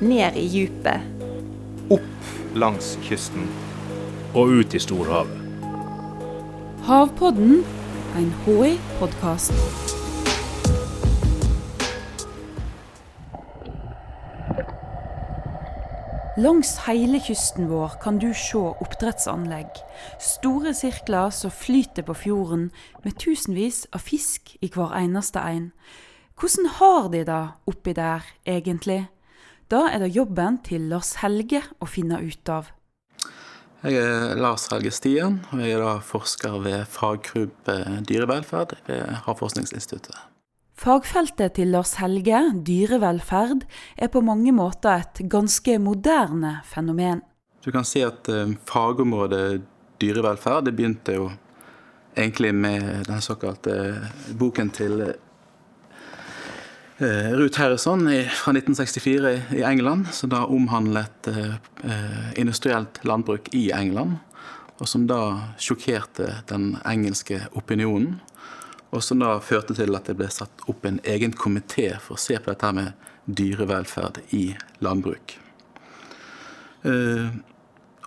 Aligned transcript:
ned 0.00 0.36
i 0.36 0.46
djupet. 0.46 1.00
Opp 1.90 2.54
langs 2.54 2.96
kysten. 3.02 3.48
Og 4.34 4.60
ut 4.60 4.74
i 4.74 4.78
storhavet. 4.78 5.34
Havpodden, 6.86 7.64
en 8.16 8.30
HI-podkast. 8.44 9.52
Langs 16.38 16.76
hele 16.86 17.18
kysten 17.18 17.66
vår 17.66 17.98
kan 18.02 18.20
du 18.22 18.30
se 18.30 18.60
oppdrettsanlegg. 18.70 19.80
Store 20.22 20.70
sirkler 20.74 21.32
som 21.34 21.50
flyter 21.50 22.06
på 22.06 22.14
fjorden, 22.14 22.68
med 23.02 23.18
tusenvis 23.18 23.88
av 23.90 24.06
fisk 24.06 24.54
i 24.62 24.70
hver 24.70 24.94
eneste 25.00 25.42
en. 25.42 25.72
Hvordan 26.38 26.70
har 26.78 27.08
de 27.10 27.24
det 27.26 27.44
oppi 27.66 27.92
der, 27.98 28.22
egentlig? 28.46 29.08
Da 29.68 29.82
er 29.92 30.00
det 30.00 30.14
jobben 30.16 30.62
til 30.64 30.86
Lars 30.88 31.18
Helge 31.20 31.60
å 31.76 31.86
finne 31.88 32.16
ut 32.24 32.48
av. 32.48 32.70
Jeg 33.84 33.98
er 34.00 34.38
Lars 34.40 34.64
Helge 34.72 34.90
Stien, 34.96 35.36
og 35.52 35.60
jeg 35.60 35.76
er 35.76 35.82
da 35.84 35.98
forsker 36.02 36.56
ved 36.64 36.86
faggruppe 36.88 37.74
dyrevelferd 38.08 38.72
ved 38.88 39.20
Havforskningsinstituttet. 39.26 40.16
Fagfeltet 40.78 41.58
til 41.58 41.74
Lars 41.74 41.98
Helge, 42.00 42.40
dyrevelferd, 42.64 43.66
er 43.98 44.10
på 44.14 44.24
mange 44.24 44.54
måter 44.56 45.04
et 45.04 45.20
ganske 45.28 45.76
moderne 45.82 46.56
fenomen. 46.64 47.20
Du 47.60 47.68
kan 47.74 47.84
si 47.84 48.00
at 48.06 48.30
eh, 48.32 48.56
fagområdet 48.70 49.60
dyrevelferd 50.00 50.70
det 50.70 50.76
begynte 50.78 51.18
jo 51.18 51.28
egentlig 52.16 52.54
med 52.54 53.04
den 53.10 53.20
såkalte 53.20 53.74
boken 54.38 54.72
til 54.72 55.02
eh, 55.10 55.16
Ruth 56.98 57.60
Harrison 57.60 58.00
fra 58.10 58.50
1964 58.50 59.30
i 59.54 59.62
England, 59.62 60.08
som 60.10 60.32
da 60.32 60.40
omhandlet 60.50 61.28
eh, 61.30 62.38
industrielt 62.40 62.98
landbruk 63.06 63.52
i 63.54 63.70
England. 63.70 64.16
Og 64.78 64.88
som 64.88 65.04
da 65.06 65.20
sjokkerte 65.62 66.40
den 66.50 66.72
engelske 66.86 67.44
opinionen. 67.54 68.18
Og 68.90 69.04
som 69.06 69.22
da 69.22 69.36
førte 69.38 69.76
til 69.78 69.94
at 69.94 70.10
det 70.10 70.16
ble 70.18 70.26
satt 70.32 70.64
opp 70.66 70.86
en 70.90 70.98
egen 71.06 71.34
komité 71.38 71.92
for 72.02 72.18
å 72.18 72.22
se 72.22 72.38
på 72.38 72.50
dette 72.50 72.72
med 72.74 73.08
dyrevelferd 73.30 74.22
i 74.34 74.44
landbruk. 74.82 75.36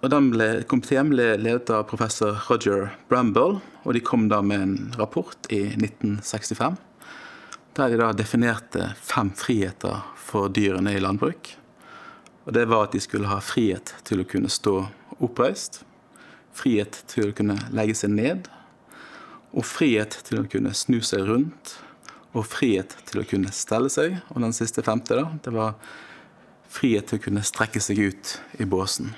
Og 0.02 0.08
den 0.10 0.32
ble, 0.34 0.48
Komiteen 0.66 1.12
ble 1.14 1.36
ledet 1.38 1.70
av 1.76 1.86
professor 1.92 2.40
Roger 2.48 2.90
Bramble, 3.12 3.60
og 3.86 3.94
de 3.94 4.02
kom 4.02 4.26
da 4.32 4.42
med 4.42 4.64
en 4.64 4.78
rapport 4.98 5.52
i 5.54 5.68
1965. 5.76 6.80
Der 7.76 7.90
de 7.90 7.98
da 7.98 8.12
definerte 8.12 8.90
fem 9.00 9.30
friheter 9.32 10.02
for 10.20 10.50
dyrene 10.52 10.92
i 10.92 11.00
landbruk. 11.00 11.54
Og 12.44 12.54
Det 12.54 12.66
var 12.68 12.84
at 12.84 12.92
de 12.92 13.00
skulle 13.00 13.30
ha 13.32 13.38
frihet 13.40 13.94
til 14.04 14.20
å 14.20 14.28
kunne 14.28 14.50
stå 14.52 14.74
oppreist, 15.24 15.86
frihet 16.52 16.98
til 17.08 17.30
å 17.30 17.36
kunne 17.38 17.56
legge 17.72 17.96
seg 17.96 18.12
ned, 18.12 18.50
og 19.56 19.64
frihet 19.64 20.18
til 20.28 20.42
å 20.42 20.50
kunne 20.52 20.74
snu 20.76 21.00
seg 21.00 21.24
rundt, 21.30 21.78
og 22.36 22.48
frihet 22.48 22.96
til 23.08 23.22
å 23.22 23.28
kunne 23.28 23.54
stelle 23.56 23.92
seg. 23.92 24.18
Og 24.36 24.42
den 24.44 24.56
siste 24.56 24.84
femte, 24.84 25.16
da, 25.16 25.30
det 25.44 25.54
var 25.56 25.78
frihet 26.72 27.08
til 27.08 27.22
å 27.22 27.24
kunne 27.24 27.44
strekke 27.48 27.80
seg 27.84 28.02
ut 28.04 28.34
i 28.60 28.68
båsen. 28.68 29.14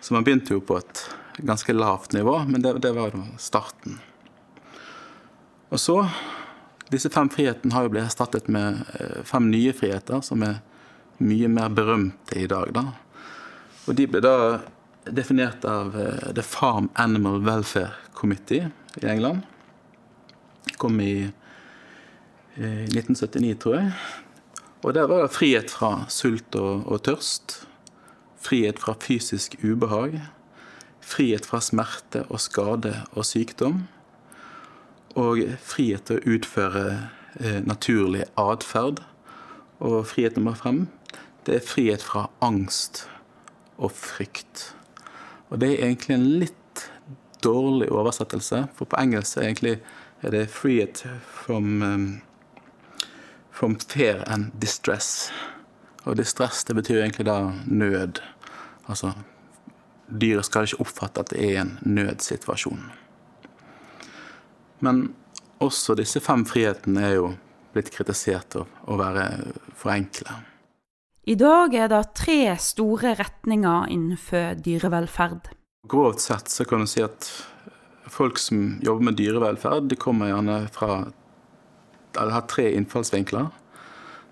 Så 0.00 0.14
man 0.14 0.26
begynte 0.26 0.54
jo 0.54 0.64
på 0.66 0.80
et 0.82 1.04
ganske 1.38 1.74
lavt 1.74 2.14
nivå, 2.14 2.40
men 2.50 2.62
det, 2.62 2.74
det 2.82 2.94
var 2.96 3.14
starten. 3.38 4.00
Og 5.70 5.78
så 5.82 6.00
Disse 6.92 7.10
fem 7.10 7.28
frihetene 7.32 7.74
har 7.74 7.86
jo 7.86 7.92
blitt 7.94 8.06
erstattet 8.06 8.48
med 8.52 8.84
eh, 8.94 9.22
fem 9.26 9.48
nye 9.50 9.72
friheter, 9.74 10.22
som 10.22 10.44
er 10.46 10.60
mye 11.18 11.48
mer 11.50 11.72
berømte 11.74 12.38
i 12.38 12.46
dag. 12.50 12.70
da. 12.76 12.84
Og 13.86 13.96
de 13.98 14.06
ble 14.10 14.22
da 14.22 14.36
definert 15.06 15.64
av 15.66 15.96
eh, 15.98 16.28
The 16.36 16.44
Farm 16.46 16.90
Animal 16.94 17.40
Welfare 17.46 17.94
Committee 18.14 18.70
i 19.02 19.06
England. 19.06 19.42
Kom 20.78 21.00
i 21.00 21.28
1979, 22.56 23.58
tror 23.60 23.74
jeg. 23.76 23.90
Og 24.86 24.94
der 24.94 25.08
var 25.10 25.24
det 25.24 25.34
frihet 25.34 25.72
fra 25.72 26.06
sult 26.12 26.56
og, 26.56 26.86
og 26.86 27.02
tørst. 27.04 27.58
Frihet 28.40 28.78
fra 28.80 28.94
fysisk 29.02 29.58
ubehag. 29.64 30.20
Frihet 31.02 31.46
fra 31.46 31.60
smerte 31.60 32.24
og 32.30 32.40
skade 32.40 32.94
og 33.12 33.26
sykdom. 33.26 33.84
Og 35.16 35.40
frihet 35.64 36.04
til 36.08 36.18
å 36.18 36.36
utføre 36.36 36.86
eh, 37.40 37.60
naturlig 37.64 38.26
atferd. 38.36 39.02
Og 39.80 40.06
frihet 40.08 40.36
nummer 40.36 40.56
fem, 40.56 40.86
det 41.46 41.58
er 41.58 41.64
frihet 41.64 42.04
fra 42.04 42.26
angst 42.44 43.06
og 43.76 43.92
frykt. 43.96 44.70
Og 45.48 45.60
det 45.60 45.72
er 45.72 45.86
egentlig 45.86 46.14
en 46.16 46.28
litt 46.42 46.88
dårlig 47.44 47.88
oversettelse. 47.92 48.66
For 48.76 48.88
på 48.88 49.00
engelsk 49.00 49.36
er 49.36 49.48
egentlig 49.48 49.78
er 50.22 50.30
det 50.30 50.48
'frihet 50.50 51.06
from, 51.24 51.82
um, 51.82 52.22
from 53.50 53.78
fear 53.80 54.24
and 54.26 54.52
distress'. 54.64 55.32
Og 56.04 56.16
distress 56.16 56.64
det 56.64 56.74
betyr 56.74 57.02
egentlig 57.02 57.26
da 57.26 57.52
nød. 57.66 58.22
Altså 58.88 59.12
dyret 60.20 60.44
skal 60.44 60.62
ikke 60.62 60.80
oppfatte 60.80 61.20
at 61.20 61.30
det 61.30 61.56
er 61.56 61.60
en 61.60 61.78
nødsituasjon. 61.82 62.90
Men 64.84 65.08
også 65.62 65.96
disse 65.98 66.20
fem 66.20 66.44
frihetene 66.48 67.04
er 67.06 67.14
jo 67.16 67.32
blitt 67.76 67.90
kritisert 67.92 68.58
av 68.60 68.68
å 68.88 68.98
være 69.00 69.26
for 69.76 69.94
enkle. 69.94 70.38
I 71.26 71.34
dag 71.38 71.74
er 71.74 71.90
det 71.90 72.02
tre 72.14 72.40
store 72.62 73.16
retninger 73.18 73.90
innenfor 73.90 74.60
dyrevelferd. 74.62 75.50
Grovt 75.90 76.22
sett 76.22 76.50
så 76.52 76.66
kan 76.68 76.84
du 76.84 76.90
si 76.90 77.02
at 77.02 77.26
folk 78.10 78.38
som 78.38 78.76
jobber 78.84 79.08
med 79.08 79.18
dyrevelferd, 79.18 79.88
de 79.90 79.98
kommer 79.98 80.30
gjerne 80.30 80.60
fra 80.72 81.06
eller 82.16 82.32
har 82.32 82.46
tre 82.48 82.70
innfallsvinkler. 82.72 83.50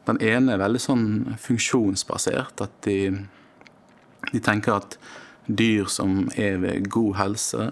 Den 0.08 0.20
ene 0.24 0.54
er 0.54 0.62
veldig 0.62 0.80
sånn 0.80 1.06
funksjonsbasert. 1.40 2.62
At 2.64 2.76
de, 2.86 3.10
de 4.30 4.40
tenker 4.44 4.78
at 4.78 4.96
dyr 5.44 5.88
som 5.92 6.28
er 6.40 6.60
ved 6.62 6.88
god 6.92 7.18
helse 7.20 7.68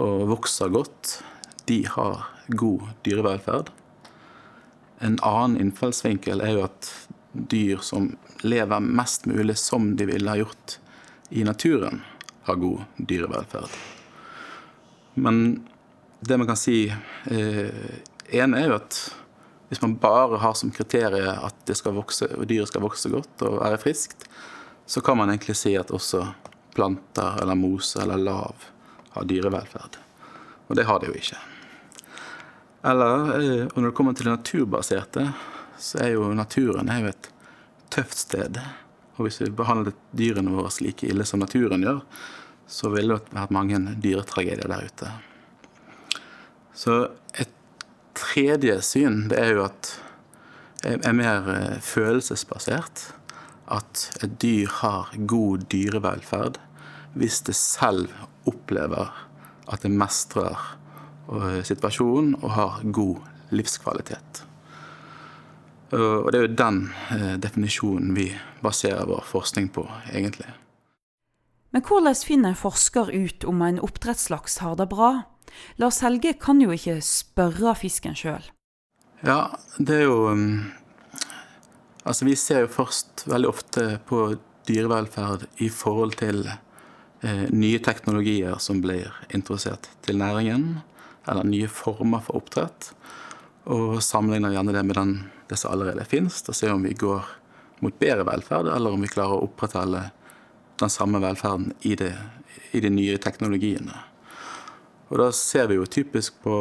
og 0.00 0.28
vokser 0.30 0.72
godt, 0.72 1.18
de 1.68 1.82
har 1.90 2.24
god 2.48 2.88
dyrevelferd. 3.04 3.70
En 4.98 5.18
annen 5.22 5.60
innfallsvinkel 5.60 6.40
er 6.40 6.56
jo 6.56 6.64
at 6.66 6.90
dyr 7.32 7.82
som 7.84 8.10
lever 8.40 8.80
mest 8.80 9.26
mulig 9.28 9.58
som 9.60 9.92
de 9.96 10.06
ville 10.08 10.30
ha 10.30 10.40
gjort 10.40 10.78
i 11.28 11.44
naturen, 11.44 12.00
har 12.48 12.56
god 12.56 12.84
dyrevelferd. 12.96 13.76
Men 15.14 15.66
det 16.20 16.38
man 16.38 16.48
kan 16.48 16.56
si 16.56 16.86
eh, 16.88 17.98
ene 18.32 18.62
er 18.62 18.70
jo 18.70 18.78
at 18.78 19.00
hvis 19.68 19.82
man 19.84 19.98
bare 20.00 20.40
har 20.40 20.56
som 20.56 20.72
kriterium 20.72 21.44
at 21.44 21.76
skal 21.76 21.92
vokse, 21.98 22.30
dyret 22.48 22.72
skal 22.72 22.86
vokse 22.86 23.12
godt 23.12 23.44
og 23.44 23.60
være 23.60 23.80
friskt, 23.82 24.24
så 24.88 25.04
kan 25.04 25.20
man 25.20 25.28
egentlig 25.28 25.58
si 25.60 25.74
at 25.76 25.92
også 25.92 26.24
planter 26.74 27.42
eller 27.42 27.58
mose 27.58 28.00
eller 28.00 28.16
lav 28.16 28.64
har 29.12 29.28
dyrevelferd. 29.28 30.00
Og 30.68 30.76
det 30.76 30.88
har 30.88 31.00
det 31.00 31.12
jo 31.12 31.20
ikke. 31.20 31.36
Eller 32.86 33.30
eh, 33.38 33.64
og 33.66 33.78
når 33.80 33.90
det 33.90 33.96
kommer 33.96 34.16
til 34.16 34.28
det 34.28 34.36
naturbaserte, 34.36 35.28
så 35.78 36.02
er 36.04 36.14
jo 36.16 36.32
naturen 36.34 36.90
er 36.90 37.04
jo 37.04 37.12
et 37.12 37.30
tøft 37.94 38.18
sted. 38.18 38.60
Og 39.16 39.26
hvis 39.26 39.40
vi 39.42 39.50
behandlet 39.54 39.98
dyrene 40.14 40.54
våre 40.54 40.70
like 40.84 41.06
ille 41.06 41.26
som 41.26 41.42
naturen 41.42 41.82
gjør, 41.82 42.02
så 42.68 42.90
ville 42.92 43.16
det 43.16 43.34
vært 43.34 43.54
mange 43.54 43.80
dyretragedier 44.02 44.68
der 44.70 44.84
ute. 44.90 45.12
Så 46.76 46.98
et 47.34 47.54
tredje 48.18 48.76
syn 48.86 49.24
det 49.32 49.40
er 49.40 49.56
jo 49.56 49.64
at 49.66 49.96
er 50.86 51.16
mer 51.16 51.48
eh, 51.50 51.78
følelsesbasert. 51.82 53.08
At 53.68 54.08
et 54.22 54.38
dyr 54.40 54.70
har 54.80 55.10
god 55.28 55.66
dyrevelferd 55.72 56.60
hvis 57.18 57.40
det 57.44 57.56
selv 57.58 58.12
opplever 58.48 59.10
at 59.68 59.82
det 59.82 59.90
mestrer 59.92 60.56
eh, 61.28 61.62
situasjonen 61.66 62.36
og 62.40 62.50
har 62.56 62.78
god 62.84 63.52
livskvalitet. 63.54 64.44
Og 65.88 66.26
det 66.32 66.36
er 66.36 66.44
jo 66.44 66.56
den 66.58 66.80
eh, 67.14 67.34
definisjonen 67.40 68.12
vi 68.16 68.28
baserer 68.60 69.08
vår 69.08 69.22
forskning 69.24 69.70
på, 69.72 69.86
egentlig. 70.12 70.50
Men 71.72 71.84
hvordan 71.84 72.16
finner 72.24 72.52
en 72.52 72.58
forsker 72.58 73.08
ut 73.12 73.44
om 73.48 73.62
en 73.64 73.80
oppdrettslaks 73.84 74.58
har 74.64 74.76
det 74.80 74.88
bra? 74.92 75.12
Lars 75.80 76.00
Helge 76.04 76.34
kan 76.40 76.60
jo 76.60 76.72
ikke 76.74 76.98
spørre 77.04 77.74
fisken 77.80 78.16
sjøl. 78.16 78.44
Ja, 79.24 79.48
det 79.78 80.02
er 80.02 80.06
jo 80.06 80.18
Altså, 82.08 82.24
vi 82.24 82.38
ser 82.40 82.62
jo 82.62 82.72
først 82.72 83.26
veldig 83.28 83.48
ofte 83.50 83.82
på 84.08 84.38
dyrevelferd 84.68 85.42
i 85.60 85.68
forhold 85.68 86.14
til 86.16 86.46
eh, 86.48 87.42
nye 87.52 87.80
teknologier 87.84 88.56
som 88.64 88.80
blir 88.80 89.12
introdusert 89.34 89.90
til 90.06 90.16
næringen, 90.16 90.78
eller 91.26 91.48
nye 91.48 91.68
former 91.68 92.22
for 92.24 92.40
oppdrett. 92.40 92.92
Og 93.68 93.98
sammenligner 94.04 94.54
gjerne 94.54 94.74
det 94.76 94.84
med 94.86 94.96
den, 94.96 95.14
det 95.48 95.58
som 95.60 95.74
allerede 95.74 96.06
finnes, 96.08 96.40
og 96.48 96.56
ser 96.56 96.74
om 96.74 96.84
vi 96.86 96.94
går 96.96 97.26
mot 97.84 97.98
bedre 97.98 98.26
velferd, 98.26 98.70
eller 98.72 98.94
om 98.94 99.02
vi 99.04 99.10
klarer 99.10 99.36
å 99.36 99.48
opprettholde 99.48 100.08
den 100.78 100.92
samme 100.92 101.20
velferden 101.22 101.72
i, 101.80 101.94
det, 101.98 102.14
i 102.72 102.80
de 102.80 102.90
nye 102.92 103.18
teknologiene. 103.22 103.96
Og 105.08 105.20
da 105.22 105.28
ser 105.32 105.70
vi 105.70 105.78
jo 105.78 105.86
typisk 105.88 106.36
på 106.44 106.56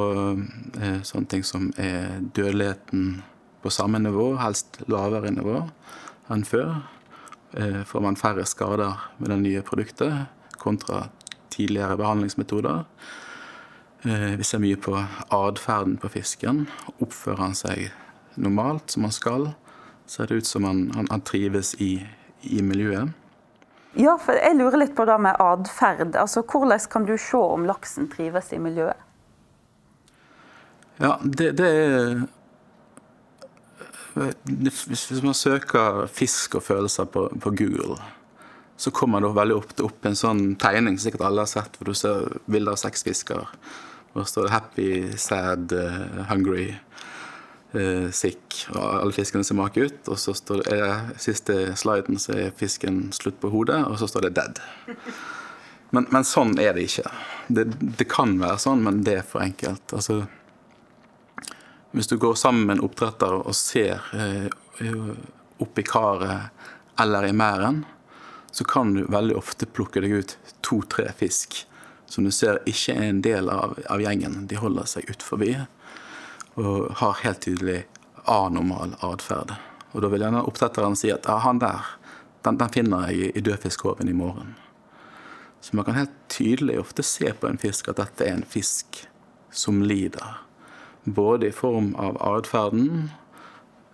eh, 0.79 1.01
sånne 1.03 1.31
ting 1.31 1.43
som 1.43 1.67
er 1.75 2.21
dødeligheten 2.21 3.17
på 3.63 3.71
samme 3.73 3.99
nivå, 3.99 4.29
helst 4.39 4.79
lavere 4.87 5.33
nivå 5.35 5.65
enn 6.31 6.45
før. 6.47 6.77
Eh, 7.59 7.81
får 7.87 8.03
man 8.03 8.19
færre 8.19 8.45
skader 8.47 8.95
med 9.19 9.33
det 9.33 9.39
nye 9.41 9.65
produktet 9.67 10.55
kontra 10.61 11.07
tidligere 11.51 11.97
behandlingsmetoder. 11.99 12.85
Eh, 14.01 14.37
vi 14.37 14.43
ser 14.43 14.61
mye 14.61 14.77
på 14.77 14.93
atferden 15.33 15.97
på 15.97 16.09
fisken. 16.09 16.65
Oppfører 17.01 17.41
han 17.41 17.55
seg 17.57 17.87
normalt, 18.37 18.91
som 18.93 19.07
han 19.07 19.15
skal, 19.15 19.49
ser 20.05 20.29
det 20.29 20.41
ut 20.41 20.47
som 20.47 20.67
han, 20.67 20.91
han, 20.95 21.07
han 21.09 21.23
trives 21.25 21.73
i, 21.81 21.97
i, 22.41 22.61
miljøet. 22.61 23.09
Ja, 23.97 24.13
for 24.21 24.37
jeg 24.37 24.59
lurer 24.59 24.83
litt 24.83 24.93
på 24.95 25.07
det 25.09 25.17
med 25.25 25.41
atferd. 25.41 26.13
Altså, 26.15 26.43
hvordan 26.45 26.85
kan 26.91 27.07
du 27.07 27.15
se 27.17 27.41
om 27.41 27.65
laksen 27.65 28.09
trives 28.11 28.53
i 28.53 28.61
miljøet? 28.61 29.01
Ja, 31.01 31.17
det, 31.21 31.51
det 31.59 31.67
er 31.69 32.21
Hvis 34.17 35.21
man 35.21 35.33
søker 35.37 36.07
fisk 36.09 36.55
og 36.57 36.63
følelser 36.63 37.05
på, 37.05 37.27
på 37.41 37.51
Google, 37.53 37.97
så 38.77 38.91
kommer 38.91 39.21
det 39.21 39.33
veldig 39.33 39.55
ofte 39.57 39.85
opp 39.87 40.05
en 40.05 40.17
sånn 40.17 40.41
tegning 40.61 40.99
sikkert 41.01 41.25
alle 41.25 41.45
har 41.45 41.49
sett, 41.49 41.77
hvor 41.77 41.89
du 41.89 41.97
ser 41.97 42.27
bilder 42.45 42.75
av 42.75 42.81
seks 42.81 43.05
fisker. 43.07 43.47
Og 44.13 44.19
så 44.21 44.25
står 44.31 44.43
det 44.43 44.53
'happy', 44.53 45.17
'sad', 45.17 45.73
uh, 45.73 46.25
'hungry', 46.29 46.75
uh, 47.73 48.09
'sick'. 48.09 48.69
Og 48.69 49.01
alle 49.01 49.13
fiskene 49.13 49.43
ser 49.43 49.55
make 49.55 49.81
ut. 49.81 50.07
Og 50.07 50.19
så 50.19 50.33
står 50.33 50.63
det 50.63 50.79
er, 50.79 51.17
siste 51.17 51.75
sliden 51.75 52.19
så 52.19 52.33
er 52.33 52.51
fisken 52.57 53.11
slutt 53.11 53.39
på 53.39 53.49
hodet, 53.49 53.85
og 53.85 53.99
så 53.99 54.07
står 54.07 54.21
det 54.21 54.33
'dead'. 54.37 54.61
Men, 55.91 56.05
men 56.11 56.23
sånn 56.23 56.59
er 56.59 56.73
det 56.73 56.83
ikke. 56.83 57.09
Det, 57.47 57.65
det, 57.97 58.09
kan 58.09 58.39
være 58.39 58.59
sånn, 58.59 58.83
men 58.83 59.03
det 59.03 59.17
er 59.17 59.21
for 59.21 59.39
enkelt. 59.39 59.93
Altså, 59.93 60.25
hvis 61.91 62.07
du 62.07 62.17
går 62.17 62.35
sammen 62.35 62.65
med 62.65 62.77
en 62.77 62.83
oppdretter 62.83 63.33
og 63.33 63.55
ser 63.55 64.01
uh, 64.13 65.15
opp 65.59 65.79
i 65.79 65.83
karet 65.83 66.49
eller 66.99 67.25
i 67.25 67.31
mæren, 67.31 67.85
så 68.57 68.63
kan 68.63 68.93
du 68.93 69.03
veldig 69.05 69.35
ofte 69.37 69.67
plukke 69.69 70.01
deg 70.01 70.15
ut 70.17 70.31
to-tre 70.65 71.11
fisk 71.13 71.59
som 72.09 72.25
du 72.25 72.31
ser 72.33 72.57
ikke 72.65 72.95
er 72.95 73.11
en 73.11 73.19
del 73.21 73.51
av, 73.53 73.75
av 73.85 74.01
gjengen. 74.01 74.47
De 74.49 74.57
holder 74.57 74.87
seg 74.89 75.11
ut 75.11 75.21
forbi 75.21 75.51
og 76.57 76.87
har 76.97 77.19
helt 77.21 77.43
tydelig 77.45 77.83
anormal 78.25 78.95
atferd. 79.05 79.53
Og 79.93 80.01
da 80.01 80.09
vil 80.09 80.25
gjerne 80.25 80.41
oppdretteren 80.49 80.97
si 80.97 81.13
at 81.13 81.29
ah, 81.29 81.43
han 81.45 81.61
der, 81.61 81.85
den, 82.47 82.57
den 82.57 82.73
finner 82.73 83.11
jeg 83.11 83.29
i 83.37 83.45
dødfiskhoven 83.45 84.09
i 84.09 84.17
morgen. 84.17 84.55
Så 85.61 85.77
man 85.77 85.85
kan 85.85 85.99
helt 85.99 86.17
tydelig 86.33 86.79
ofte 86.81 87.05
se 87.05 87.29
på 87.37 87.51
en 87.51 87.61
fisk 87.61 87.91
at 87.93 88.01
dette 88.01 88.25
er 88.25 88.39
en 88.39 88.47
fisk 88.57 89.03
som 89.53 89.83
lider. 89.85 90.41
Både 91.05 91.51
i 91.51 91.53
form 91.53 91.93
av 92.01 92.17
atferden, 92.25 93.11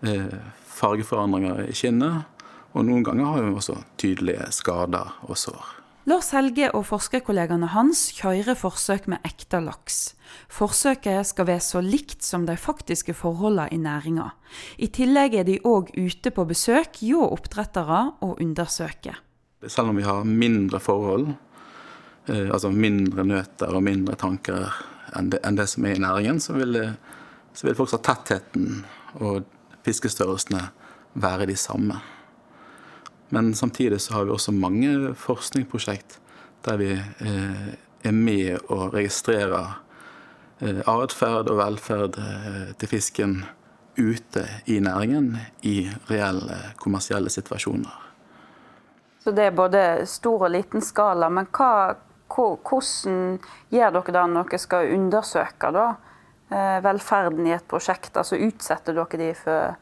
eh, 0.08 0.40
fargeforandringer 0.72 1.66
i 1.68 1.76
skinnet, 1.76 2.32
og 2.74 2.86
noen 2.88 3.06
ganger 3.06 3.30
har 3.30 3.46
vi 3.46 3.54
også 3.54 3.78
tydelige 4.02 4.50
skader 4.54 5.14
og 5.28 5.38
sår. 5.38 5.80
Lars 6.10 6.34
Helge 6.36 6.68
og 6.76 6.82
forskerkollegaene 6.90 7.70
hans 7.72 8.10
kjører 8.18 8.58
forsøk 8.60 9.06
med 9.08 9.24
ekte 9.24 9.62
laks. 9.64 10.18
Forsøket 10.52 11.30
skal 11.30 11.48
være 11.48 11.64
så 11.64 11.80
likt 11.80 12.26
som 12.28 12.44
de 12.44 12.58
faktiske 12.60 13.16
forholdene 13.16 13.70
i 13.72 13.80
næringa. 13.80 14.26
I 14.84 14.90
tillegg 14.92 15.38
er 15.40 15.48
de 15.48 15.62
òg 15.64 15.94
ute 15.96 16.34
på 16.36 16.44
besøk 16.50 17.00
hjå 17.00 17.24
oppdrettere 17.24 18.02
og 18.20 18.42
undersøker. 18.44 19.22
Selv 19.64 19.94
om 19.94 20.02
vi 20.02 20.04
har 20.04 20.28
mindre 20.28 20.82
forhold, 20.84 21.30
eh, 22.28 22.50
altså 22.52 22.74
mindre 22.74 23.24
nøter 23.24 23.72
og 23.72 23.86
mindre 23.88 24.20
tanker 24.20 24.74
enn 25.16 25.32
det, 25.32 25.40
enn 25.48 25.56
det 25.56 25.70
som 25.72 25.86
er 25.86 25.96
i 25.96 26.04
næringen, 26.04 26.42
så 26.44 26.58
vil, 26.58 26.76
det, 26.76 26.90
så 27.56 27.70
vil 27.70 27.80
fortsatt 27.80 28.04
tettheten 28.04 28.84
og 29.24 29.48
fiskestørrelsene 29.88 30.66
være 31.16 31.48
de 31.48 31.56
samme. 31.56 32.02
Men 33.34 33.56
samtidig 33.56 34.02
så 34.02 34.14
har 34.14 34.26
vi 34.26 34.32
også 34.32 34.52
mange 34.54 35.14
forskningsprosjekt 35.18 36.20
der 36.66 36.78
vi 36.78 36.92
eh, 36.94 37.70
er 38.06 38.14
med 38.14 38.60
og 38.70 38.94
registrerer 38.94 39.72
eh, 40.62 40.84
atferd 40.86 41.50
og 41.50 41.58
velferd 41.58 42.20
eh, 42.22 42.76
til 42.78 42.92
fisken 42.92 43.40
ute 43.98 44.44
i 44.70 44.78
næringen 44.86 45.32
i 45.66 45.88
reelle 46.12 46.60
kommersielle 46.78 47.34
situasjoner. 47.34 47.96
Så 49.24 49.34
det 49.34 49.48
er 49.50 49.58
både 49.58 49.82
stor 50.06 50.46
og 50.46 50.54
liten 50.54 50.86
skala. 50.86 51.32
Men 51.34 51.50
hva, 51.50 51.96
hvordan 52.30 53.40
gjør 53.74 53.98
dere 53.98 54.14
det 54.14 54.28
når 54.36 54.52
dere 54.52 54.62
skal 54.62 54.94
undersøke 54.94 55.74
da, 55.74 55.88
velferden 56.86 57.50
i 57.50 57.56
et 57.58 57.66
prosjekt? 57.66 58.14
Altså 58.14 58.38
Utsetter 58.38 58.98
dere 58.98 59.22
de 59.24 59.34
for 59.42 59.74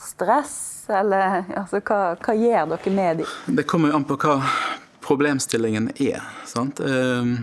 stress, 0.00 0.86
eller 0.88 1.44
altså, 1.56 1.80
hva, 1.80 2.00
hva, 2.20 2.34
gjør 2.36 2.70
dere 2.74 2.94
med 2.94 3.22
dem? 3.22 3.56
Det 3.58 3.66
kommer 3.68 3.90
jo 3.92 3.98
an 3.98 4.06
på 4.08 4.18
hva 4.20 4.38
problemstillingen 5.04 5.90
er. 6.00 6.22
sant? 6.48 6.80
Eh, 6.80 7.34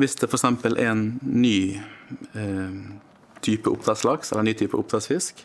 hvis 0.00 0.16
det 0.20 0.28
f.eks. 0.30 0.44
er 0.64 0.78
en 0.88 1.06
ny 1.20 1.80
eh, 2.38 2.76
type 3.44 3.70
oppdrettslaks 3.70 4.32
eller 4.32 4.44
en 4.44 4.50
ny 4.50 4.54
type 4.56 4.78
oppdrettsfisk, 4.78 5.44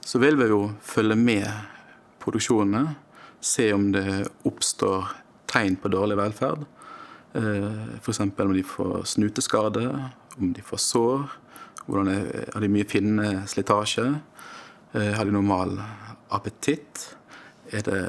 så 0.00 0.18
vil 0.18 0.38
vi 0.40 0.48
jo 0.50 0.62
følge 0.82 1.16
med 1.16 1.46
produksjonene, 2.20 2.96
se 3.40 3.70
om 3.72 3.86
det 3.92 4.26
oppstår 4.48 5.08
tegn 5.48 5.76
på 5.80 5.88
dårlig 5.92 6.18
velferd. 6.20 6.64
Eh, 7.32 7.96
F.eks. 8.00 8.20
om 8.20 8.52
de 8.52 8.62
får 8.66 9.04
snuteskade, 9.04 9.86
om 10.36 10.52
de 10.52 10.64
får 10.64 10.82
sår, 10.82 11.22
hvordan 11.86 12.10
er, 12.12 12.26
har 12.54 12.64
de 12.64 12.72
mye 12.72 12.88
finneslitasje. 12.88 14.08
Eh, 14.92 15.12
har 15.14 15.24
de 15.24 15.30
normal 15.30 15.76
appetitt? 16.28 17.16
Er 17.70 17.84
det 17.86 18.00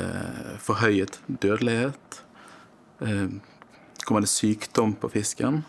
forhøyet 0.65 1.19
dødelighet? 1.27 2.21
Eh, 3.05 3.27
kommer 4.05 4.21
det 4.21 4.31
sykdom 4.31 4.95
på 4.97 5.09
fisken? 5.13 5.61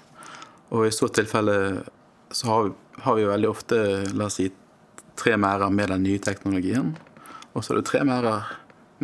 Og 0.72 0.86
i 0.86 0.94
så 0.94 1.10
tilfelle 1.12 1.84
så 2.32 2.46
har 2.48 2.62
vi, 2.64 2.72
har 3.04 3.14
vi 3.14 3.28
veldig 3.28 3.48
ofte 3.50 3.76
la 4.16 4.30
oss 4.30 4.38
si, 4.40 4.48
tre 5.20 5.36
merder 5.36 5.68
med 5.68 5.92
den 5.92 6.06
nye 6.06 6.18
teknologien. 6.18 6.94
Og 7.52 7.60
så 7.60 7.74
er 7.74 7.82
det 7.82 7.90
tre 7.90 8.00
merder 8.08 8.48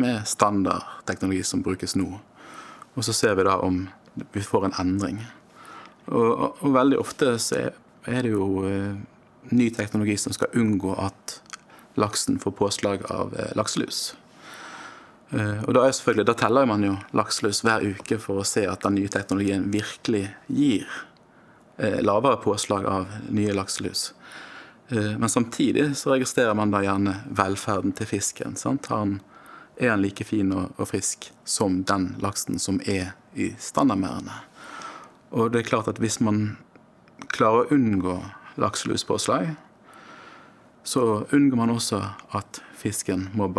med 0.00 0.24
standardteknologi 0.24 1.42
som 1.44 1.60
brukes 1.62 1.92
nå. 1.96 2.08
Og 2.96 3.04
så 3.04 3.12
ser 3.12 3.36
vi 3.36 3.44
da 3.44 3.58
om 3.60 3.84
vi 4.32 4.40
får 4.40 4.64
en 4.70 4.78
endring. 4.80 5.20
Og, 6.08 6.56
og 6.64 6.72
veldig 6.72 7.02
ofte 7.04 7.34
så 7.36 7.68
er 8.08 8.24
det 8.24 8.32
jo 8.32 8.64
eh, 8.64 8.96
ny 9.52 9.68
teknologi 9.76 10.16
som 10.16 10.32
skal 10.32 10.56
unngå 10.56 10.96
at 10.96 11.36
laksen 11.98 12.38
får 12.38 12.50
påslag 12.50 13.04
av 13.12 13.34
eh, 13.34 13.56
lakselus. 13.56 14.16
Eh, 15.30 15.64
og 15.64 15.74
da, 15.74 15.90
da 16.24 16.34
teller 16.34 16.68
man 16.68 16.84
jo 16.84 16.94
lakselus 17.16 17.62
hver 17.66 17.84
uke 17.84 18.20
for 18.22 18.40
å 18.40 18.46
se 18.48 18.64
at 18.68 18.84
den 18.86 18.96
nye 18.98 19.10
teknologien 19.12 19.66
virkelig 19.72 20.28
gir 20.46 20.86
eh, 21.76 22.00
lavere 22.04 22.40
påslag 22.44 22.86
av 22.86 23.18
nye 23.28 23.56
lakselus. 23.56 24.12
Men 24.88 25.28
samtidig 25.28 25.90
så 26.00 26.14
registrerer 26.14 26.54
man 26.56 26.70
da 26.72 26.78
gjerne 26.80 27.12
velferden 27.36 27.92
til 27.92 28.08
fisken. 28.08 28.54
Sant? 28.56 28.86
Han, 28.88 29.18
er 29.76 29.90
han 29.92 30.00
like 30.00 30.24
fin 30.24 30.48
og, 30.56 30.80
frisk 30.88 31.26
som 31.44 31.82
den 31.84 32.14
laksen 32.24 32.56
som 32.56 32.80
er 32.88 33.10
i 33.36 33.50
standardmerdene? 33.60 34.38
Og 35.36 35.52
det 35.52 35.60
er 35.60 35.68
klart 35.68 35.90
at 35.92 36.00
hvis 36.00 36.16
man 36.24 36.56
klarer 37.36 37.66
å 37.66 37.76
unngå 37.76 38.16
lakseluspåslag, 38.56 39.52
så 40.88 41.24
unngår 41.30 41.56
man 41.56 41.70
også 41.74 41.98
at 42.32 42.62
fisken 42.72 43.26
må, 43.36 43.50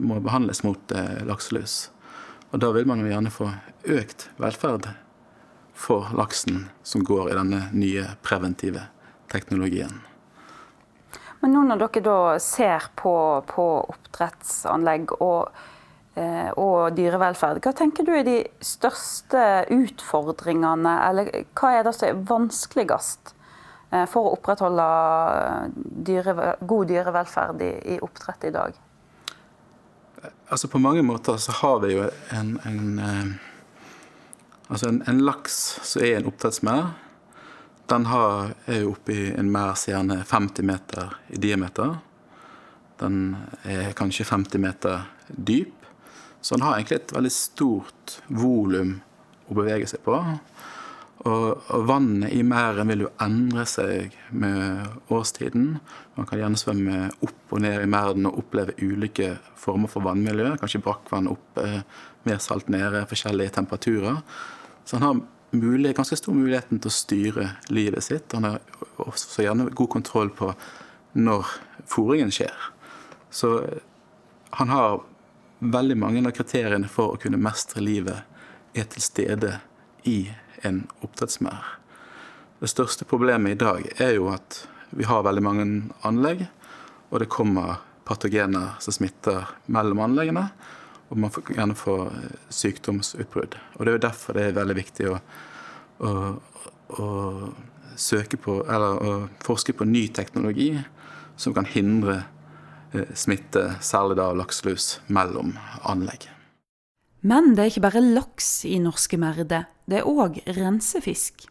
må 0.00 0.20
behandles 0.24 0.62
mot 0.64 0.94
eh, 0.96 1.18
lakselus. 1.28 1.90
Og 2.52 2.62
da 2.64 2.70
vil 2.72 2.88
man 2.88 3.02
jo 3.02 3.10
gjerne 3.10 3.32
få 3.32 3.50
økt 3.92 4.30
velferd 4.40 4.88
for 5.76 6.08
laksen 6.16 6.70
som 6.88 7.04
går 7.04 7.28
i 7.32 7.36
denne 7.36 7.66
nye 7.76 8.06
preventive 8.24 8.86
teknologien. 9.32 10.00
Men 11.42 11.52
nå 11.52 11.66
når 11.68 11.84
dere 11.84 12.04
da 12.06 12.16
ser 12.40 12.88
på, 12.96 13.14
på 13.52 13.68
oppdrettsanlegg 13.92 15.12
og, 15.18 15.52
eh, 16.16 16.48
og, 16.54 16.94
dyrevelferd, 16.96 17.60
hva 17.60 17.74
tenker 17.76 18.08
du 18.08 18.14
er 18.16 18.24
de 18.24 18.38
største 18.64 19.66
utfordringene, 19.68 20.96
eller 21.10 21.32
hva 21.52 21.76
er 21.76 21.84
det 21.84 21.96
som 21.98 22.08
er 22.08 22.26
vanskeligst 22.32 23.36
for 24.08 24.24
å 24.24 24.34
opprettholde 24.38 24.86
dyre, 26.08 26.54
god 26.60 26.88
dyrevelferd 26.88 27.62
i, 27.64 27.72
i, 27.94 27.98
oppdrett 28.00 28.46
i 28.48 28.52
dag? 28.54 28.78
Altså 30.48 30.68
På 30.68 30.80
mange 30.80 31.02
måter 31.04 31.36
så 31.42 31.52
har 31.60 31.80
vi 31.84 31.94
jo 31.96 32.06
en, 32.32 32.54
en 32.68 32.98
eh, 32.98 33.32
Altså 34.72 34.88
en, 34.88 35.02
en, 35.04 35.18
laks 35.20 35.56
som 35.84 36.00
er 36.00 36.14
en 36.16 36.28
oppdrettsmerd, 36.30 36.94
den 37.90 38.06
har, 38.08 38.54
er 38.64 38.78
jo 38.86 38.94
oppe 38.94 39.12
i 39.12 39.24
en 39.36 39.50
merd 39.52 39.76
som 39.76 39.90
gjerne 39.92 40.16
50 40.24 40.64
meter 40.64 41.10
i 41.28 41.40
diameter. 41.42 41.98
Den 43.02 43.18
er 43.68 43.92
kanskje 43.98 44.24
50 44.24 44.62
meter 44.62 45.02
dyp. 45.28 45.74
Så 46.40 46.56
den 46.56 46.64
har 46.64 46.78
egentlig 46.78 47.02
et 47.02 47.12
veldig 47.12 47.34
stort 47.34 48.16
volum 48.32 48.94
å 49.50 49.58
bevege 49.58 49.90
seg 49.90 50.00
på. 50.06 50.16
Og, 51.28 51.60
vannet 51.86 52.32
i 52.34 52.42
merden 52.42 52.88
vil 52.90 53.04
jo 53.04 53.10
endre 53.22 53.64
seg 53.70 54.14
med 54.34 55.12
årstiden. 55.12 55.76
Man 56.16 56.26
kan 56.26 56.40
gjerne 56.40 56.58
svømme 56.58 56.96
opp 57.22 57.54
og 57.54 57.62
ned 57.62 57.84
i 57.84 57.90
merden 57.90 58.26
og 58.26 58.40
oppleve 58.42 58.74
ulike 58.82 59.36
former 59.58 59.90
for 59.92 60.02
vannmiljø. 60.06 60.56
Kanskje 60.58 60.82
brakkvann 60.82 61.30
oppe, 61.30 61.84
mer 62.26 62.42
salt 62.42 62.72
nede, 62.72 63.04
forskjellige 63.10 63.54
temperaturer. 63.60 64.18
Så 64.84 64.98
han 64.98 65.06
har 65.06 65.22
mulig, 65.52 65.94
ganske 65.94 66.18
stor 66.18 66.34
muligheten 66.34 66.82
til 66.82 66.90
å 66.90 66.96
styre 66.96 67.48
livet 67.70 68.08
sitt. 68.08 68.34
Han 68.34 68.48
har 68.48 68.60
også 69.06 69.46
gjerne 69.46 69.70
god 69.70 69.92
kontroll 69.94 70.34
på 70.34 70.50
når 71.22 71.54
fòringen 71.92 72.34
skjer. 72.34 72.70
Så 73.30 73.54
han 74.58 74.74
har 74.74 75.02
veldig 75.62 75.96
mange 76.02 76.26
av 76.26 76.34
kriteriene 76.34 76.90
for 76.90 77.14
å 77.14 77.20
kunne 77.22 77.38
mestre 77.38 77.84
livet 77.84 78.26
er 78.74 78.88
til 78.90 79.04
stede 79.04 79.58
i 80.08 80.30
en 80.62 80.84
oppdrettsmerd. 81.00 81.78
Det 82.62 82.70
største 82.70 83.06
problemet 83.08 83.56
i 83.56 83.58
dag 83.58 83.86
er 84.00 84.14
jo 84.16 84.28
at 84.30 84.62
vi 84.92 85.06
har 85.08 85.24
veldig 85.24 85.42
mange 85.42 85.66
anlegg, 86.06 86.44
og 87.10 87.22
det 87.22 87.30
kommer 87.32 87.80
patogener 88.06 88.76
som 88.82 88.94
smitter 88.94 89.48
mellom 89.72 90.02
anleggene. 90.04 90.46
Og 91.12 91.18
man 91.20 91.32
får 91.32 91.52
gjerne 91.52 91.76
få 91.76 91.96
eh, 92.08 92.36
sykdomsutbrudd. 92.48 93.56
Og 93.76 93.84
det 93.84 93.90
er 93.90 93.96
jo 93.98 94.04
derfor 94.06 94.38
det 94.38 94.46
er 94.46 94.54
veldig 94.56 94.76
viktig 94.78 95.08
å, 95.10 95.18
å, 96.00 96.12
å 96.96 97.08
på, 98.46 98.54
eller 98.64 99.02
å 99.02 99.16
forske 99.44 99.74
på 99.76 99.84
ny 99.84 100.06
teknologi 100.08 100.70
som 101.36 101.52
kan 101.52 101.68
hindre 101.68 102.22
eh, 102.92 103.12
smitte, 103.14 103.74
særlig 103.84 104.16
da 104.22 104.30
lakselus, 104.32 105.00
mellom 105.06 105.56
anlegg. 105.82 106.30
Men 107.22 107.52
det 107.54 107.62
er 107.62 107.70
ikke 107.70 107.86
bare 107.86 108.02
laks 108.02 108.64
i 108.66 108.78
norske 108.82 109.18
merder, 109.20 109.68
det 109.92 110.00
er 110.00 110.08
òg 110.08 110.40
rensefisk. 110.56 111.46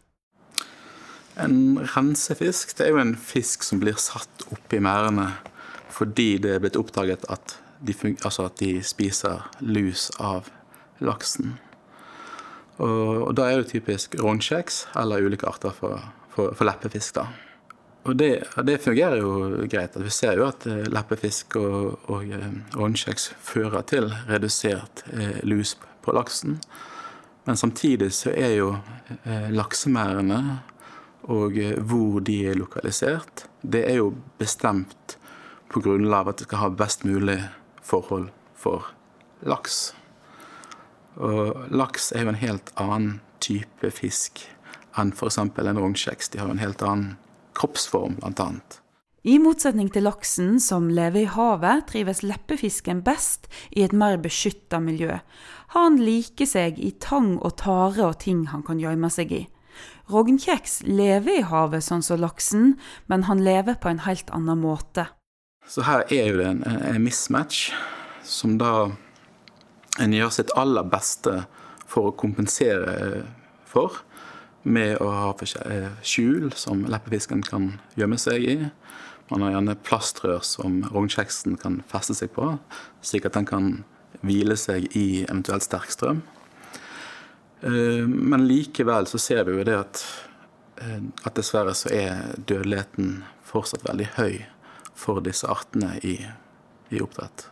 En 1.40 1.80
rensefisk 1.94 2.74
det 2.76 2.86
er 2.86 2.92
jo 2.92 3.00
en 3.00 3.14
fisk 3.16 3.64
som 3.64 3.80
blir 3.80 3.96
satt 4.00 4.46
opp 4.52 4.74
i 4.74 4.82
merdene 4.82 5.30
fordi 5.92 6.34
det 6.42 6.56
er 6.56 6.62
blitt 6.62 6.78
oppdaget 6.80 7.24
at 7.32 7.56
de, 7.84 7.94
altså 8.24 8.46
at 8.48 8.58
de 8.60 8.80
spiser 8.84 9.44
lus 9.60 10.08
av 10.20 10.48
laksen. 11.04 11.56
Og, 12.80 13.28
og 13.28 13.32
da 13.36 13.48
er 13.50 13.60
det 13.60 13.72
typisk 13.72 14.16
rognkjeks 14.20 14.86
eller 14.98 15.24
ulike 15.24 15.48
arter 15.48 15.74
for, 15.76 16.00
for, 16.32 16.54
for 16.56 16.68
leppefisk. 16.68 17.18
da. 17.20 17.26
Og 18.08 18.16
det, 18.18 18.30
det, 18.66 18.80
fungerer 18.82 19.20
jo 19.20 19.66
greit. 19.70 19.96
Vi 20.00 20.10
ser 20.10 20.40
jo 20.40 20.48
at 20.48 20.66
eh, 20.66 20.88
leppefisk 20.90 21.58
og, 21.60 22.08
og 22.10 22.32
rognkjeks 22.74 23.28
eh, 23.30 23.42
fører 23.52 23.84
til 23.86 24.08
redusert 24.30 25.04
eh, 25.12 25.38
lus 25.46 25.76
på 26.02 26.14
laksen. 26.16 26.58
Men 27.44 27.58
samtidig 27.58 28.12
så 28.14 28.30
er 28.30 28.54
jo 28.56 28.68
laksemerdene 29.50 30.60
og 31.30 31.58
hvor 31.86 32.20
de 32.26 32.38
er 32.50 32.58
lokalisert, 32.58 33.46
det 33.62 33.84
er 33.86 34.00
jo 34.00 34.12
bestemt 34.38 35.16
på 35.70 35.80
grunnlag 35.80 36.26
av 36.26 36.32
at 36.32 36.40
det 36.40 36.48
skal 36.48 36.62
ha 36.64 36.70
best 36.82 37.04
mulig 37.06 37.38
forhold 37.82 38.28
for 38.58 38.90
laks. 39.46 39.92
Og 41.16 41.68
laks 41.70 42.10
er 42.12 42.26
jo 42.26 42.32
en 42.32 42.42
helt 42.42 42.72
annen 42.80 43.20
type 43.42 43.90
fisk 43.94 44.44
enn 44.98 45.12
f.eks. 45.14 45.38
en 45.38 45.80
rognkjeks. 45.80 46.32
De 46.32 46.40
har 46.42 46.50
en 46.50 46.60
helt 46.60 46.82
annen 46.84 47.14
kroppsform, 47.56 48.18
bl.a. 48.20 48.50
I 49.22 49.36
motsetning 49.38 49.86
til 49.94 50.02
laksen, 50.02 50.56
som 50.58 50.88
lever 50.90 51.20
i 51.20 51.28
havet, 51.30 51.84
trives 51.86 52.24
leppefisken 52.26 53.04
best 53.06 53.46
i 53.70 53.84
et 53.84 53.92
mer 53.94 54.16
beskytta 54.18 54.80
miljø. 54.82 55.20
Han 55.76 56.00
liker 56.02 56.48
seg 56.50 56.80
i 56.82 56.90
tang 56.98 57.36
og 57.38 57.54
tare 57.62 58.02
og 58.08 58.18
ting 58.24 58.48
han 58.50 58.64
kan 58.66 58.82
gjemme 58.82 59.10
seg 59.14 59.30
i. 59.36 59.42
Rognkjeks 60.10 60.80
lever 60.90 61.38
i 61.38 61.46
havet 61.46 61.86
sånn 61.86 62.02
som 62.02 62.18
laksen, 62.18 62.74
men 63.06 63.28
han 63.30 63.44
lever 63.46 63.78
på 63.78 63.92
en 63.92 64.02
helt 64.08 64.32
annen 64.34 64.58
måte. 64.58 65.06
Så 65.70 65.86
her 65.86 66.02
er 66.10 66.26
jo 66.32 66.40
det 66.42 66.48
en, 66.50 66.66
en 66.66 67.02
mismatch, 67.06 67.70
som 68.26 68.58
da 68.58 68.90
en 70.02 70.18
gjør 70.18 70.34
sitt 70.34 70.50
aller 70.58 70.82
beste 70.90 71.44
for 71.86 72.10
å 72.10 72.16
kompensere 72.18 73.22
for 73.70 74.02
med 74.62 74.98
å 75.02 75.08
ha 75.10 75.30
eh, 75.66 75.88
skjul 76.02 76.50
som 76.58 76.82
leppefisken 76.90 77.42
kan 77.46 77.76
gjemme 77.98 78.18
seg 78.18 78.46
i. 78.46 78.56
Man 79.32 79.46
har 79.46 79.54
gjerne 79.54 79.78
plastrør 79.80 80.42
som 80.44 80.82
rognkjeksen 80.92 81.56
kan 81.60 81.78
feste 81.88 82.12
seg 82.18 82.34
på, 82.34 82.50
slik 83.00 83.24
at 83.24 83.38
den 83.38 83.46
kan 83.48 83.70
hvile 84.20 84.58
seg 84.60 84.90
i 84.98 85.22
eventuelt 85.24 85.64
sterk 85.64 85.88
strøm. 85.94 86.20
Eh, 87.64 88.04
men 88.04 88.44
likevel 88.44 89.08
så 89.08 89.20
ser 89.22 89.46
vi 89.48 89.56
jo 89.56 89.64
det 89.64 89.78
at, 89.78 90.02
eh, 90.82 91.00
at 91.24 91.38
dessverre 91.38 91.72
så 91.78 91.88
er 91.96 92.36
dødeligheten 92.36 93.22
fortsatt 93.48 93.86
veldig 93.88 94.10
høy 94.18 94.42
for 94.92 95.24
disse 95.24 95.48
artene 95.48 95.94
i, 96.04 96.18
i 96.92 97.00
oppdrett. 97.00 97.46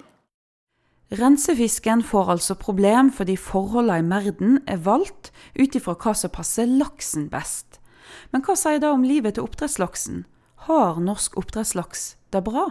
Rensefisken 1.17 2.05
får 2.07 2.37
altså 2.37 2.55
problem 2.61 3.09
fordi 3.11 3.39
forholdene 3.41 4.03
i 4.03 4.07
merden 4.07 4.61
er 4.69 4.85
valgt 4.85 5.33
ut 5.57 5.75
ifra 5.75 5.97
hva 5.97 6.13
som 6.15 6.31
passer 6.31 6.69
laksen 6.69 7.31
best. 7.33 7.81
Men 8.31 8.45
hva 8.45 8.55
sier 8.59 8.83
det 8.83 8.93
om 8.93 9.07
livet 9.07 9.39
til 9.39 9.49
oppdrettslaksen? 9.49 10.27
Har 10.67 11.01
norsk 11.01 11.37
oppdrettslaks 11.41 12.17
det 12.31 12.43
bra? 12.45 12.67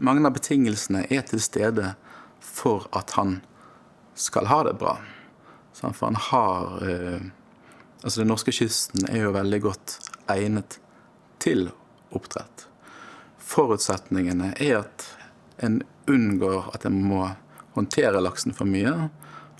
Mange 0.00 0.26
av 0.28 0.34
betingelsene 0.36 1.06
er 1.08 1.22
til 1.28 1.40
stede 1.40 1.94
for 2.44 2.84
at 2.96 3.14
han 3.16 3.38
skal 4.14 4.50
ha 4.52 4.62
det 4.68 4.74
bra. 4.80 4.98
For 5.72 6.06
han 6.06 6.18
har 6.30 6.88
eh, 6.88 7.28
Altså, 8.00 8.22
den 8.22 8.30
norske 8.32 8.52
kysten 8.52 9.04
er 9.12 9.26
jo 9.26 9.32
veldig 9.34 9.58
godt 9.60 9.94
egnet 10.32 10.78
til 11.36 11.66
oppdrett. 12.16 12.62
Forutsetningene 13.36 14.54
er 14.56 14.78
at 14.78 15.04
en 15.60 15.82
unngår 16.08 16.70
at 16.72 16.86
en 16.88 16.96
må 17.04 17.26
håndtere 17.74 18.22
laksen 18.24 18.56
for 18.56 18.64
mye. 18.64 19.10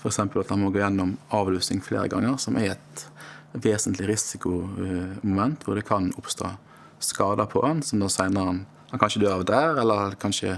F.eks. 0.01 0.17
at 0.25 0.49
han 0.49 0.63
må 0.63 0.71
gå 0.73 0.81
gjennom 0.81 1.13
avlusing 1.29 1.83
flere 1.85 2.09
ganger, 2.09 2.39
som 2.41 2.57
er 2.57 2.73
et 2.73 3.05
vesentlig 3.53 4.09
risikomoment 4.09 5.61
hvor 5.61 5.77
det 5.77 5.85
kan 5.85 6.09
oppstå 6.17 6.49
skader 7.03 7.49
på 7.49 7.63
han, 7.65 7.81
som 7.85 8.01
da 8.01 8.09
senere 8.11 8.55
han 8.91 8.99
kanskje 8.99 9.23
dør 9.23 9.39
av 9.39 9.45
der, 9.49 9.79
eller 9.81 10.17
kanskje 10.21 10.57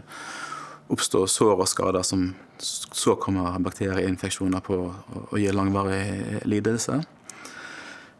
oppstå 0.93 1.25
sår 1.31 1.63
og 1.63 1.69
skader 1.69 2.05
som 2.05 2.31
så 2.63 3.15
kommer 3.19 3.57
bakterieinfeksjoner 3.63 4.61
på 4.63 4.77
og 4.85 5.35
gir 5.39 5.55
langvarig 5.55 6.43
lidelse. 6.47 7.01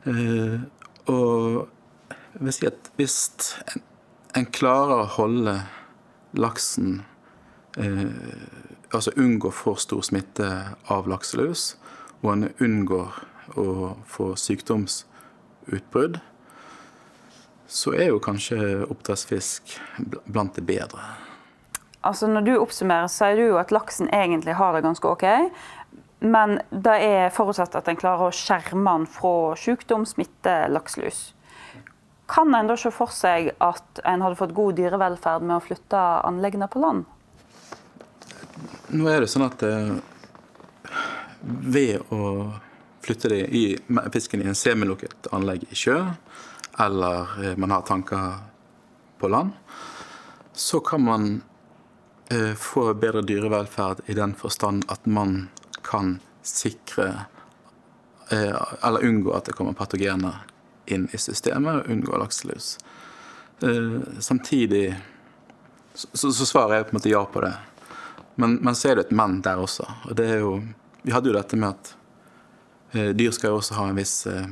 Eh, 0.09 0.59
og 1.11 1.67
jeg 2.33 2.41
vil 2.41 2.55
si 2.55 2.67
at 2.67 2.89
hvis 2.97 3.17
en, 3.73 3.83
en 4.39 4.49
klarer 4.51 5.03
å 5.03 5.11
holde 5.17 5.55
laksen 6.33 7.03
eh, 7.77 8.09
altså 8.93 9.13
unngå 9.17 9.51
for 9.53 9.79
stor 9.81 10.03
smitte 10.05 10.49
av 10.91 11.09
lakselus, 11.09 11.73
og 12.23 12.33
en 12.33 12.49
unngår 12.63 13.21
å 13.59 13.93
få 14.09 14.33
sykdomsutbrudd, 14.39 16.19
så 17.73 17.95
er 17.97 18.11
jo 18.11 18.21
kanskje 18.21 18.85
oppdrettsfisk 18.85 19.77
blant 20.29 20.53
det 20.55 20.65
bedre. 20.67 21.01
Altså 22.03 22.27
Når 22.27 22.45
du 22.45 22.51
oppsummerer, 22.59 23.07
sier 23.09 23.39
du 23.39 23.45
jo 23.47 23.61
at 23.61 23.71
laksen 23.73 24.11
egentlig 24.13 24.57
har 24.59 24.75
det 24.75 24.83
ganske 24.85 25.07
ok. 25.07 25.25
Men 26.23 26.59
det 26.69 26.97
er 27.03 27.33
forutsatt 27.35 27.75
at 27.79 27.87
en 27.89 27.99
klarer 27.99 28.29
å 28.29 28.35
skjerme 28.35 28.83
den 28.99 29.07
fra 29.09 29.55
sykdom, 29.59 30.05
smitte, 30.07 30.53
lakselus. 30.71 31.31
Kan 32.29 32.53
en 32.55 32.69
da 32.69 32.77
se 32.79 32.91
for 32.93 33.11
seg 33.11 33.49
at 33.63 34.03
en 34.07 34.23
hadde 34.23 34.39
fått 34.39 34.55
god 34.55 34.77
dyrevelferd 34.79 35.43
med 35.43 35.57
å 35.57 35.63
flytte 35.63 36.03
anleggene 36.27 36.69
på 36.71 36.83
land? 36.83 37.03
Nå 38.93 39.09
er 39.09 39.23
det 39.23 39.31
sånn 39.31 39.47
at 39.47 39.63
eh, 39.65 39.95
ved 41.41 42.13
å 42.13 42.53
flytte 43.03 43.33
i, 43.35 43.65
fisken 44.13 44.43
i 44.43 44.47
en 44.47 44.57
semilukket 44.57 45.27
anlegg 45.35 45.65
i 45.67 45.75
sjø, 45.75 45.97
eller 46.79 47.45
eh, 47.45 47.57
man 47.57 47.71
har 47.71 47.81
tanker 47.81 48.33
på 49.19 49.27
land, 49.27 49.51
så 50.53 50.79
kan 50.79 51.03
man 51.03 51.41
eh, 52.29 52.53
få 52.53 52.93
bedre 52.93 53.21
dyrevelferd 53.21 54.01
i 54.05 54.13
den 54.13 54.33
forstand 54.35 54.85
at 54.87 55.05
man 55.05 55.49
kan 55.81 56.19
sikre 56.41 57.25
eh, 58.29 58.63
eller 58.81 59.05
unngå 59.05 59.33
at 59.33 59.45
det 59.45 59.57
kommer 59.57 59.73
patogener 59.73 60.43
inn 60.85 61.07
i 61.11 61.17
systemet, 61.17 61.83
og 61.83 61.91
unngå 61.91 62.17
lakselus. 62.19 62.77
Samtidig 64.19 64.89
så, 65.93 66.33
så 66.33 66.45
svarer 66.45 66.75
jeg 66.75 66.87
på 66.89 66.93
en 66.93 66.97
måte 66.97 67.11
ja 67.11 67.21
på 67.25 67.41
det. 67.41 67.53
Men, 68.35 68.55
men, 68.55 68.75
så 68.75 68.89
er 68.89 68.95
det 68.95 69.07
et 69.07 69.15
men 69.15 69.41
der 69.45 69.61
også. 69.61 69.85
Og 70.09 70.17
det 70.17 70.29
er 70.35 70.41
jo 70.41 70.57
Vi 71.03 71.11
hadde 71.11 71.29
jo 71.29 71.35
dette 71.35 71.57
med 71.59 71.73
at 71.73 71.89
eh, 72.95 73.09
dyr 73.11 73.33
skal 73.35 73.51
jo 73.51 73.57
også 73.59 73.75
ha 73.75 73.89
en 73.89 73.97
viss 73.99 74.25
eh, 74.31 74.45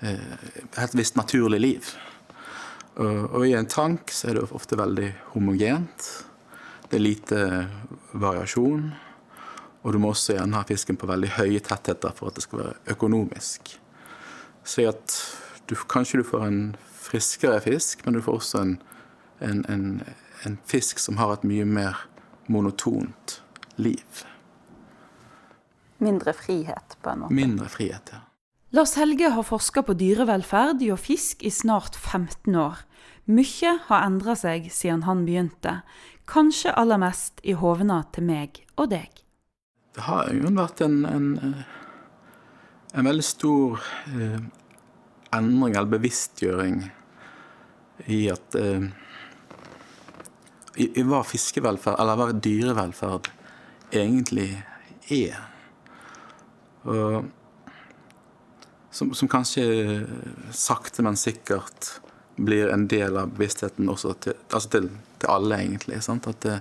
eh 0.00 0.82
et 0.82 0.94
visst 0.94 1.16
naturlig 1.16 1.60
liv. 1.60 1.90
Og, 2.98 3.46
i 3.46 3.54
en 3.54 3.66
tank 3.66 4.10
så 4.10 4.28
er 4.28 4.38
det 4.38 4.48
ofte 4.50 4.76
veldig 4.76 5.12
homogent. 5.34 6.24
det 6.90 6.96
er 6.96 7.00
lite 7.00 7.68
variasjon. 8.12 8.92
Og 9.82 9.92
du 9.92 9.98
må 9.98 10.10
også 10.10 10.34
gjerne 10.34 10.56
ha 10.56 10.64
fisken 10.66 10.96
på 10.96 11.06
veldig 11.06 11.28
høye 11.36 11.60
tettheter 11.60 12.12
for 12.16 12.28
at 12.28 12.34
det 12.34 12.42
skal 12.42 12.58
være 12.58 12.94
økonomisk. 12.94 13.78
Så 14.64 14.88
at 14.88 15.14
du, 15.66 15.74
kanskje 15.88 16.20
du 16.20 16.24
får 16.24 16.46
en 16.46 16.62
friskere 16.92 17.60
fisk, 17.60 18.04
men 18.04 18.14
du 18.14 18.22
får 18.22 18.40
også 18.40 18.62
en, 18.64 18.74
en, 19.40 19.64
en, 19.68 20.02
en 20.44 20.58
fisk 20.66 20.98
som 20.98 21.16
har 21.16 21.32
et 21.32 21.46
mye 21.46 21.64
mer 21.64 22.02
monotont 22.46 23.38
liv. 23.76 24.24
Mindre 25.98 26.32
frihet, 26.32 26.98
på 27.02 27.10
en 27.10 27.24
måte. 27.24 27.34
Mindre 27.34 27.68
frihet, 27.72 28.12
ja. 28.12 28.27
Lars 28.70 28.94
Helge 29.00 29.30
har 29.32 29.46
forska 29.48 29.80
på 29.82 29.94
dyrevelferd 29.96 30.82
og 30.92 30.98
fisk 31.00 31.40
i 31.40 31.48
snart 31.48 31.94
15 31.96 32.52
år. 32.52 32.82
Mye 33.24 33.70
har 33.86 34.04
endra 34.04 34.34
seg 34.36 34.66
siden 34.72 35.06
han 35.06 35.22
begynte, 35.24 35.78
kanskje 36.28 36.74
aller 36.76 37.00
mest 37.00 37.40
i 37.48 37.54
hovena 37.56 38.02
til 38.12 38.26
meg 38.28 38.60
og 38.76 38.90
deg. 38.92 39.22
Det 39.96 40.04
har 40.04 40.28
jo 40.36 40.52
vært 40.52 40.82
en, 40.84 40.98
en, 41.08 41.30
en 42.92 43.08
veldig 43.08 43.24
stor 43.24 43.80
eh, 44.12 44.36
endring 45.32 45.72
eller 45.72 45.88
bevisstgjøring 45.96 46.82
i 48.04 48.20
at 48.32 48.60
eh, 48.60 48.84
i, 50.76 50.90
i 50.92 51.06
hva 51.08 51.22
fiskevelferd, 51.24 51.96
eller 51.96 52.20
hva 52.20 52.28
dyrevelferd 52.36 53.32
egentlig 53.96 54.50
er. 55.08 55.40
Og, 56.84 57.32
som, 58.90 59.14
som, 59.14 59.28
kanskje 59.28 60.06
sakte, 60.52 61.02
men 61.02 61.16
sikkert 61.16 62.00
blir 62.36 62.68
en 62.68 62.86
del 62.88 63.16
av 63.16 63.32
bevisstheten 63.34 63.88
også 63.90 64.14
til, 64.22 64.36
altså 64.50 64.70
til, 64.72 64.88
til 65.18 65.32
alle, 65.32 65.58
egentlig. 65.58 66.00
Sant? 66.06 66.28
At 66.30 66.40
det, 66.46 66.58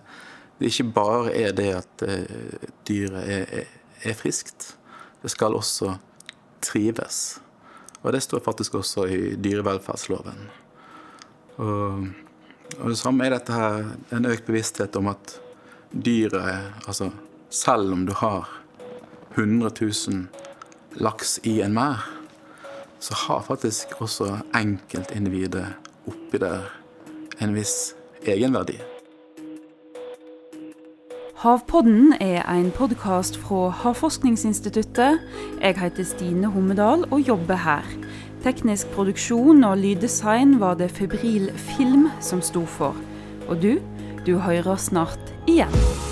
det, 0.57 0.71
ikke 0.71 0.89
bare 0.95 1.33
er 1.37 1.55
det 1.57 1.69
at 1.77 2.05
uh, 2.07 2.69
dyret 2.89 3.21
er, 3.23 3.45
er, 3.61 3.73
er, 4.01 4.17
friskt. 4.17 4.73
Det 5.21 5.31
skal 5.31 5.57
også 5.57 5.95
trives. 6.65 7.39
Og 8.01 8.11
det 8.13 8.23
står 8.25 8.43
faktisk 8.45 8.79
også 8.81 9.05
i 9.11 9.21
dyrevelferdsloven. 9.41 10.47
Og, 11.57 12.07
og 12.77 12.89
det 12.89 12.99
samme 12.99 13.25
er 13.25 13.37
dette 13.37 13.53
her, 13.53 13.93
en 14.13 14.29
økt 14.29 14.49
bevissthet 14.49 14.97
om 14.99 15.09
at 15.13 15.37
dyret 15.91 16.83
Altså, 16.85 17.11
selv 17.49 17.93
om 17.93 18.05
du 18.05 18.13
har 18.13 18.49
100 19.37 19.71
000 19.81 20.27
laks 21.01 21.39
i 21.43 21.59
en 21.61 21.73
merd, 21.77 22.16
så 22.99 23.13
har 23.27 23.41
faktisk 23.41 23.87
også 24.01 24.37
enkeltindividet 24.55 25.65
oppi 26.07 26.37
der 26.41 26.69
en 27.41 27.55
viss 27.55 27.95
egenverdi. 28.25 28.77
Havpodden 31.37 32.15
er 32.19 32.41
en 32.49 32.71
podkast 32.71 33.37
fra 33.37 33.69
Havforskningsinstituttet. 33.69 35.19
Jeg 35.61 35.77
heter 35.79 36.03
Stine 36.03 36.47
Hommedal 36.47 37.05
og 37.11 37.19
jobber 37.19 37.61
her. 37.61 37.85
Teknisk 38.43 38.87
produksjon 38.87 39.63
og 39.63 39.77
lyddesign 39.77 40.59
var 40.59 40.73
det 40.81 40.91
Febril 40.91 41.51
Film 41.53 42.09
som 42.21 42.41
sto 42.41 42.65
for. 42.65 42.97
Og 43.47 43.61
du, 43.61 43.77
du 44.25 44.37
hører 44.37 44.75
snart 44.81 45.33
igjen. 45.47 46.06